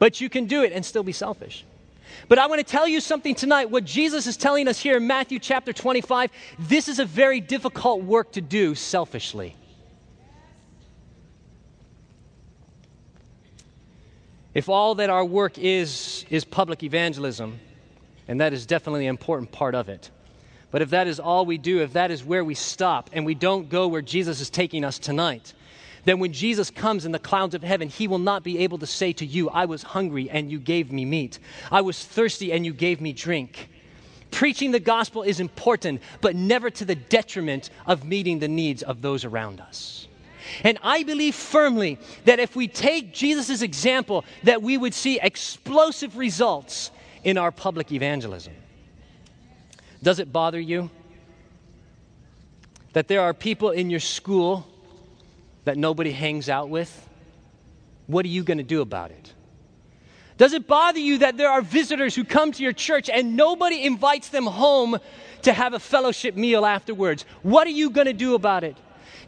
[0.00, 1.64] But you can do it and still be selfish.
[2.26, 3.70] But I want to tell you something tonight.
[3.70, 8.02] What Jesus is telling us here in Matthew chapter 25, this is a very difficult
[8.02, 9.54] work to do selfishly.
[14.54, 17.60] If all that our work is, is public evangelism,
[18.26, 20.10] and that is definitely an important part of it,
[20.70, 23.34] but if that is all we do, if that is where we stop, and we
[23.34, 25.54] don't go where Jesus is taking us tonight,
[26.04, 28.86] then when Jesus comes in the clouds of heaven, he will not be able to
[28.86, 31.38] say to you, I was hungry and you gave me meat.
[31.70, 33.68] I was thirsty and you gave me drink.
[34.30, 39.02] Preaching the gospel is important, but never to the detriment of meeting the needs of
[39.02, 40.07] those around us.
[40.64, 46.16] And I believe firmly that if we take Jesus' example, that we would see explosive
[46.16, 46.90] results
[47.24, 48.54] in our public evangelism.
[50.02, 50.90] Does it bother you
[52.92, 54.66] that there are people in your school
[55.64, 57.08] that nobody hangs out with?
[58.06, 59.34] What are you going to do about it?
[60.38, 63.82] Does it bother you that there are visitors who come to your church and nobody
[63.82, 64.98] invites them home
[65.42, 67.24] to have a fellowship meal afterwards?
[67.42, 68.76] What are you going to do about it?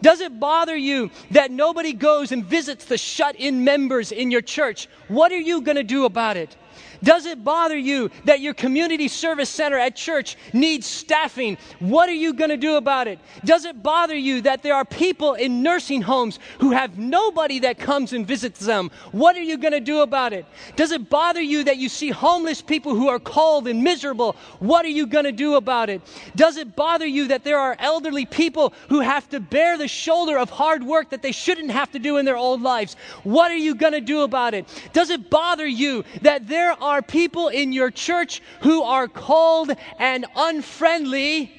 [0.02, 4.42] Does it bother you that nobody goes and visits the shut in members in your
[4.42, 4.88] church?
[5.08, 6.56] What are you going to do about it?
[7.02, 11.56] Does it bother you that your community service center at church needs staffing?
[11.78, 13.18] What are you going to do about it?
[13.44, 17.78] Does it bother you that there are people in nursing homes who have nobody that
[17.78, 18.90] comes and visits them?
[19.12, 20.44] What are you going to do about it?
[20.76, 24.36] Does it bother you that you see homeless people who are cold and miserable?
[24.58, 26.02] What are you going to do about it?
[26.36, 30.36] Does it bother you that there are elderly people who have to bear the shoulder
[30.38, 32.96] of hard work that they shouldn't have to do in their old lives?
[33.22, 34.66] What are you going to do about it?
[34.92, 39.70] Does it bother you that there are are people in your church who are cold
[39.98, 41.52] and unfriendly,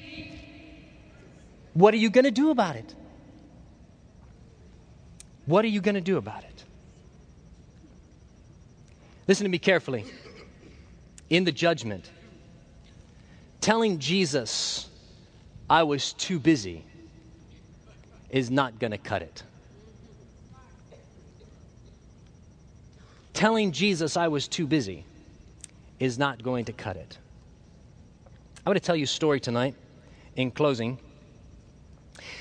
[1.72, 2.94] what are you going to do about it?
[5.46, 6.64] What are you going to do about it?
[9.26, 10.04] Listen to me carefully.
[11.30, 12.10] In the judgment,
[13.62, 14.86] telling Jesus,
[15.70, 16.84] I was too busy,
[18.28, 19.42] is not going to cut it.
[23.32, 25.06] Telling Jesus I was too busy
[26.02, 27.16] is not going to cut it.
[28.66, 29.76] I want to tell you a story tonight
[30.34, 30.98] in closing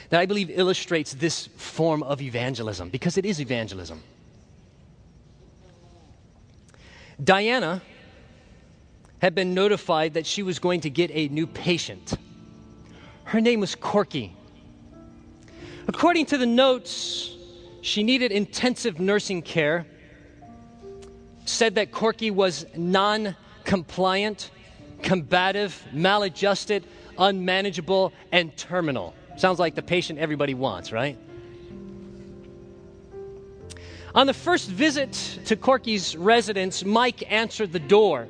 [0.09, 4.01] that I believe illustrates this form of evangelism because it is evangelism.
[7.23, 7.83] Diana
[9.19, 12.15] had been notified that she was going to get a new patient.
[13.25, 14.35] Her name was Corky.
[15.87, 17.35] According to the notes,
[17.81, 19.85] she needed intensive nursing care.
[21.45, 24.51] Said that Corky was non compliant,
[25.01, 26.83] combative, maladjusted,
[27.17, 29.13] unmanageable, and terminal.
[29.37, 31.17] Sounds like the patient everybody wants, right?
[34.13, 35.13] On the first visit
[35.45, 38.27] to Corky's residence, Mike answered the door.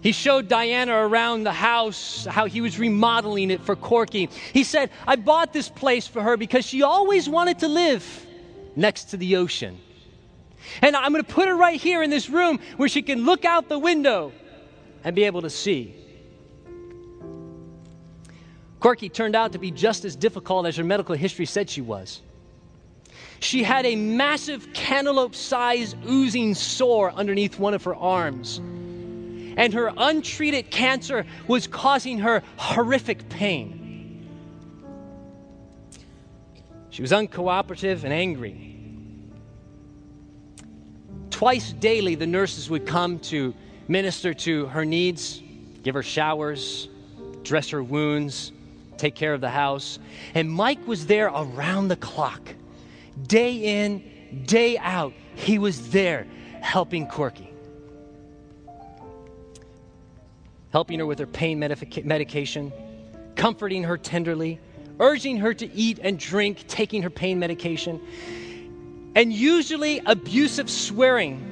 [0.00, 4.28] He showed Diana around the house how he was remodeling it for Corky.
[4.52, 8.26] He said, I bought this place for her because she always wanted to live
[8.74, 9.78] next to the ocean.
[10.80, 13.44] And I'm going to put her right here in this room where she can look
[13.44, 14.32] out the window
[15.04, 15.94] and be able to see.
[18.80, 22.20] Corky turned out to be just as difficult as her medical history said she was.
[23.38, 28.58] She had a massive cantaloupe sized oozing sore underneath one of her arms.
[29.56, 34.28] And her untreated cancer was causing her horrific pain.
[36.90, 38.81] She was uncooperative and angry.
[41.32, 43.52] Twice daily, the nurses would come to
[43.88, 45.42] minister to her needs,
[45.82, 46.88] give her showers,
[47.42, 48.52] dress her wounds,
[48.98, 49.98] take care of the house.
[50.34, 52.54] And Mike was there around the clock,
[53.26, 55.14] day in, day out.
[55.34, 56.26] He was there
[56.60, 57.50] helping Corky,
[60.70, 62.72] helping her with her pain medica- medication,
[63.34, 64.60] comforting her tenderly,
[65.00, 68.00] urging her to eat and drink, taking her pain medication.
[69.14, 71.48] And usually, abusive swearing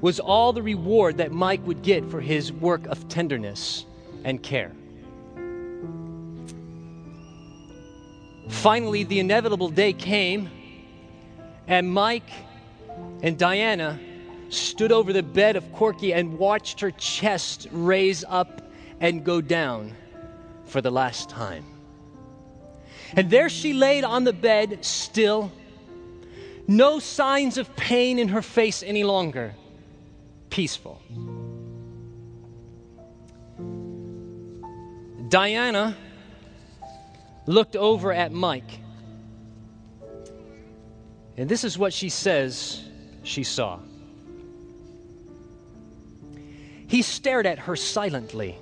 [0.00, 3.84] was all the reward that Mike would get for his work of tenderness
[4.24, 4.72] and care.
[8.48, 10.48] Finally, the inevitable day came,
[11.66, 12.30] and Mike
[13.22, 13.98] and Diana
[14.48, 18.70] stood over the bed of Corky and watched her chest raise up
[19.00, 19.94] and go down
[20.64, 21.64] for the last time.
[23.14, 25.52] And there she laid on the bed, still
[26.66, 29.54] no signs of pain in her face any longer.
[30.50, 31.00] Peaceful.
[35.28, 35.96] Diana
[37.46, 38.80] looked over at Mike.
[41.36, 42.84] And this is what she says
[43.22, 43.78] she saw.
[46.86, 48.58] He stared at her silently,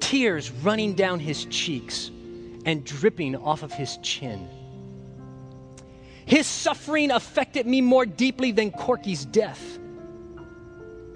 [0.00, 2.10] tears running down his cheeks
[2.64, 4.48] and dripping off of his chin.
[6.26, 9.78] His suffering affected me more deeply than Corky's death.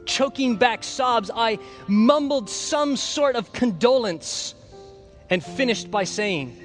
[0.06, 1.58] Choking back sobs, I
[1.88, 4.54] mumbled some sort of condolence
[5.28, 6.56] and finished by saying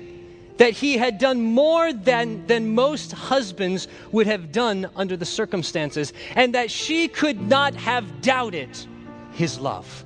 [0.58, 6.14] that he had done more than, than most husbands would have done under the circumstances,
[6.36, 8.70] and that she could not have doubted
[9.32, 10.06] his love.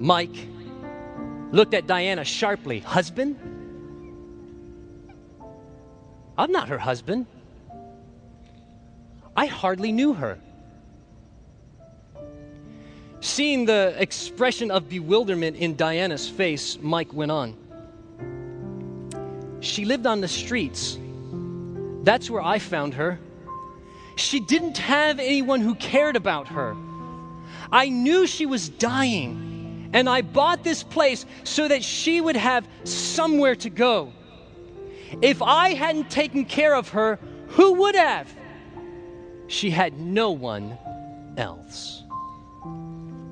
[0.00, 0.51] Mike
[1.52, 2.80] looked at Diana sharply.
[2.80, 3.36] Husband?
[6.36, 7.26] I'm not her husband.
[9.36, 10.38] I hardly knew her.
[13.20, 17.56] Seeing the expression of bewilderment in Diana's face, Mike went on.
[19.60, 20.98] She lived on the streets.
[22.02, 23.20] That's where I found her.
[24.16, 26.76] She didn't have anyone who cared about her.
[27.70, 29.51] I knew she was dying,
[29.92, 34.12] and I bought this place so that she would have somewhere to go.
[35.20, 37.18] If I hadn't taken care of her,
[37.48, 38.32] who would have?
[39.46, 40.78] She had no one
[41.36, 42.02] else.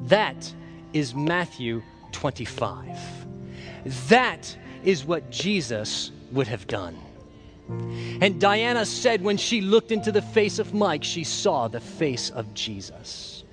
[0.02, 0.52] That
[0.92, 1.82] is Matthew
[2.12, 2.98] 25.
[4.08, 6.98] That is what Jesus would have done.
[8.20, 12.30] And Diana said when she looked into the face of Mike, she saw the face
[12.30, 13.44] of Jesus.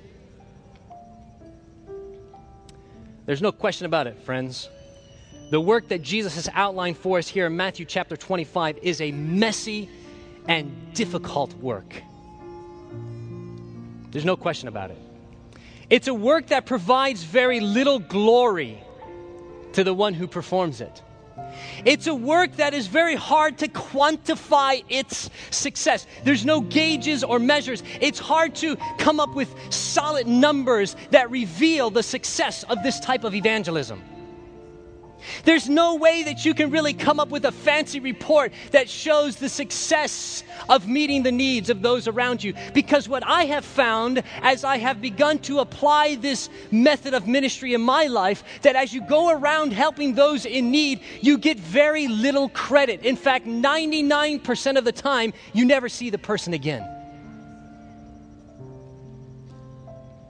[3.28, 4.70] There's no question about it, friends.
[5.52, 9.12] The work that Jesus has outlined for us here in Matthew chapter 25 is a
[9.12, 9.90] messy
[10.48, 12.02] and difficult work.
[14.12, 14.98] There's no question about it.
[15.90, 18.82] It's a work that provides very little glory
[19.74, 21.02] to the one who performs it.
[21.86, 26.08] It's a work that is very hard to quantify its success.
[26.24, 27.84] There's no gauges or measures.
[28.02, 33.24] It's hard to come up with solid numbers that reveal the success of this type
[33.24, 34.02] of evangelism.
[35.44, 39.36] There's no way that you can really come up with a fancy report that shows
[39.36, 42.54] the success of meeting the needs of those around you.
[42.74, 47.74] Because what I have found as I have begun to apply this method of ministry
[47.74, 52.08] in my life, that as you go around helping those in need, you get very
[52.08, 53.02] little credit.
[53.04, 56.88] In fact, 99% of the time, you never see the person again.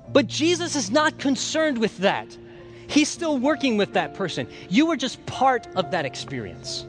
[0.09, 2.35] But Jesus is not concerned with that.
[2.87, 4.47] He's still working with that person.
[4.69, 6.85] You were just part of that experience.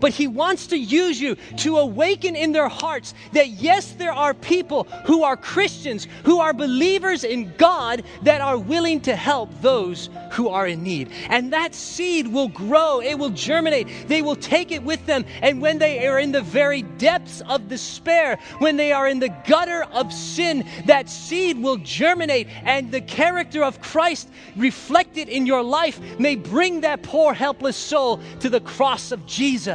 [0.00, 4.34] But He wants to use you to awaken in their hearts that yes, there are
[4.34, 10.08] people who are Christians, who are believers in God, that are willing to help those
[10.32, 11.10] who are in need.
[11.28, 13.88] And that seed will grow, it will germinate.
[14.06, 15.24] They will take it with them.
[15.42, 19.34] And when they are in the very depths of despair, when they are in the
[19.46, 22.48] gutter of sin, that seed will germinate.
[22.64, 28.20] And the character of Christ reflected in your life may bring that poor, helpless soul
[28.40, 29.26] to the cross of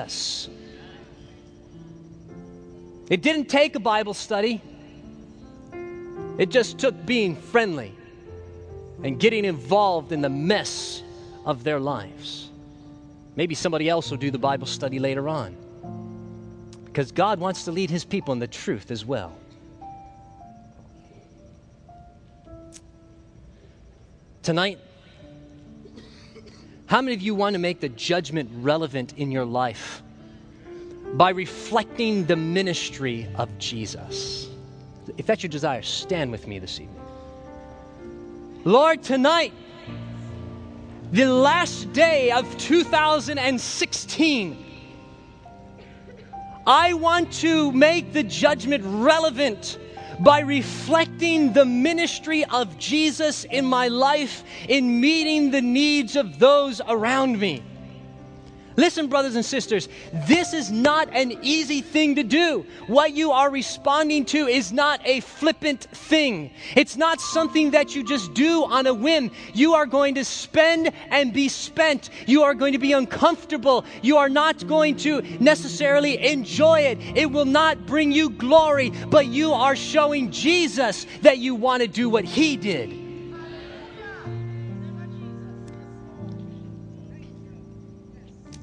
[0.07, 0.49] Jesus.
[3.09, 4.61] It didn't take a Bible study.
[6.37, 7.93] It just took being friendly
[9.03, 11.03] and getting involved in the mess
[11.45, 12.49] of their lives.
[13.35, 15.55] Maybe somebody else will do the Bible study later on.
[16.85, 19.33] Because God wants to lead his people in the truth as well.
[24.43, 24.79] Tonight,
[26.91, 30.03] how many of you want to make the judgment relevant in your life
[31.13, 34.49] by reflecting the ministry of Jesus?
[35.15, 36.99] If that's your desire, stand with me this evening.
[38.65, 39.53] Lord, tonight,
[41.13, 44.65] the last day of 2016,
[46.67, 49.79] I want to make the judgment relevant
[50.23, 56.81] by reflecting the ministry of Jesus in my life in meeting the needs of those
[56.87, 57.63] around me.
[58.77, 59.89] Listen, brothers and sisters,
[60.27, 62.65] this is not an easy thing to do.
[62.87, 66.51] What you are responding to is not a flippant thing.
[66.75, 69.31] It's not something that you just do on a whim.
[69.53, 72.09] You are going to spend and be spent.
[72.27, 73.85] You are going to be uncomfortable.
[74.01, 76.99] You are not going to necessarily enjoy it.
[77.15, 81.87] It will not bring you glory, but you are showing Jesus that you want to
[81.87, 83.00] do what he did.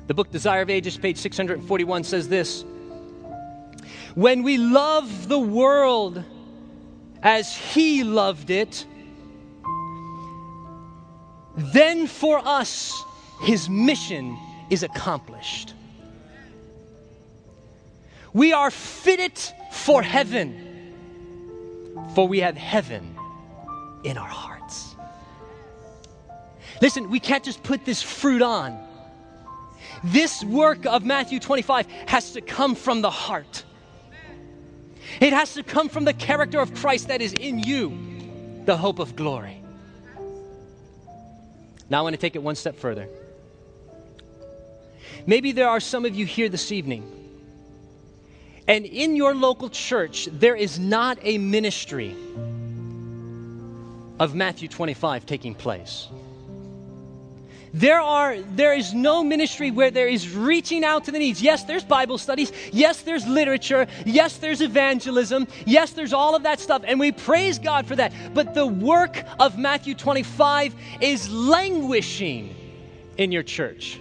[0.09, 2.65] The book Desire of Ages, page 641, says this
[4.15, 6.25] When we love the world
[7.23, 8.87] as He loved it,
[11.55, 13.05] then for us
[13.43, 14.39] His mission
[14.71, 15.75] is accomplished.
[18.33, 19.39] We are fitted
[19.71, 20.95] for heaven,
[22.15, 23.15] for we have heaven
[24.05, 24.97] in our hearts.
[26.81, 28.88] Listen, we can't just put this fruit on.
[30.05, 33.65] This work of Matthew 25 has to come from the heart.
[35.21, 37.97] It has to come from the character of Christ that is in you,
[38.65, 39.63] the hope of glory.
[41.91, 43.09] Now I want to take it one step further.
[45.27, 47.11] Maybe there are some of you here this evening,
[48.67, 52.15] and in your local church, there is not a ministry
[54.21, 56.09] of Matthew 25 taking place.
[57.75, 61.43] There are there is no ministry where there is reaching out to the needs.
[61.43, 62.53] Yes, there's Bible studies.
[62.73, 63.87] Yes, there's literature.
[64.07, 65.47] Yes, there's evangelism.
[65.67, 68.13] Yes, there's all of that stuff and we praise God for that.
[68.35, 72.55] But the work of Matthew 25 is languishing
[73.17, 74.01] in your church.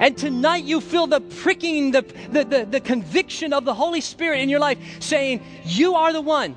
[0.00, 4.40] And tonight you feel the pricking, the, the, the, the, conviction of the Holy Spirit
[4.40, 6.56] in your life saying, You are the one,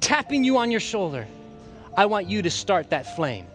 [0.00, 1.26] tapping you on your shoulder.
[1.96, 3.46] I want you to start that flame.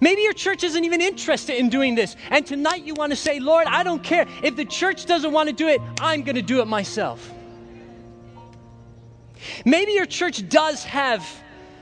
[0.00, 2.16] Maybe your church isn't even interested in doing this.
[2.30, 4.26] And tonight you want to say, Lord, I don't care.
[4.42, 7.30] If the church doesn't want to do it, I'm going to do it myself.
[9.64, 11.26] Maybe your church does have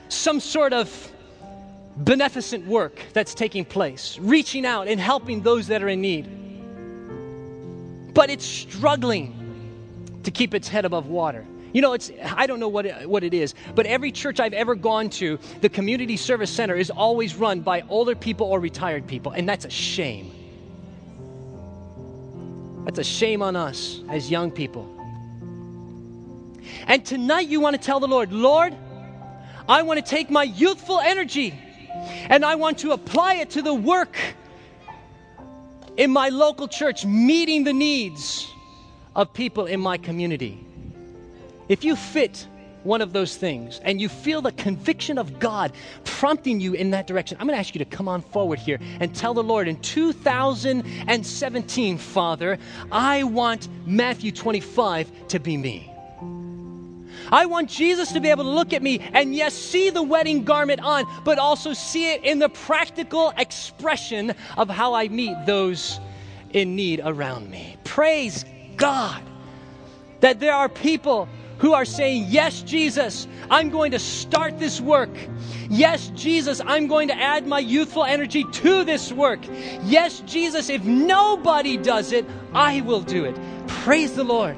[0.09, 1.11] some sort of
[1.97, 6.27] beneficent work that's taking place, reaching out and helping those that are in need.
[8.13, 9.37] But it's struggling
[10.23, 11.45] to keep its head above water.
[11.73, 14.53] You know, it's I don't know what it, what it is, but every church I've
[14.53, 19.07] ever gone to, the community service center is always run by older people or retired
[19.07, 20.31] people, and that's a shame.
[22.85, 24.97] That's a shame on us as young people.
[26.87, 28.75] And tonight you want to tell the Lord, Lord,
[29.67, 31.53] I want to take my youthful energy
[32.29, 34.17] and I want to apply it to the work
[35.97, 38.49] in my local church, meeting the needs
[39.15, 40.65] of people in my community.
[41.71, 42.45] If you fit
[42.83, 45.71] one of those things and you feel the conviction of God
[46.03, 48.77] prompting you in that direction, I'm going to ask you to come on forward here
[48.99, 52.57] and tell the Lord in 2017, Father,
[52.91, 55.89] I want Matthew 25 to be me.
[57.31, 60.43] I want Jesus to be able to look at me and, yes, see the wedding
[60.43, 66.01] garment on, but also see it in the practical expression of how I meet those
[66.49, 67.77] in need around me.
[67.85, 68.43] Praise
[68.75, 69.23] God
[70.19, 71.29] that there are people
[71.61, 75.11] who are saying, Yes, Jesus, I'm going to start this work.
[75.69, 79.39] Yes, Jesus, I'm going to add my youthful energy to this work.
[79.83, 83.39] Yes, Jesus, if nobody does it, I will do it.
[83.67, 84.57] Praise the Lord.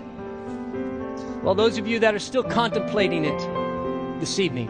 [1.43, 4.69] Well, those of you that are still contemplating it this evening,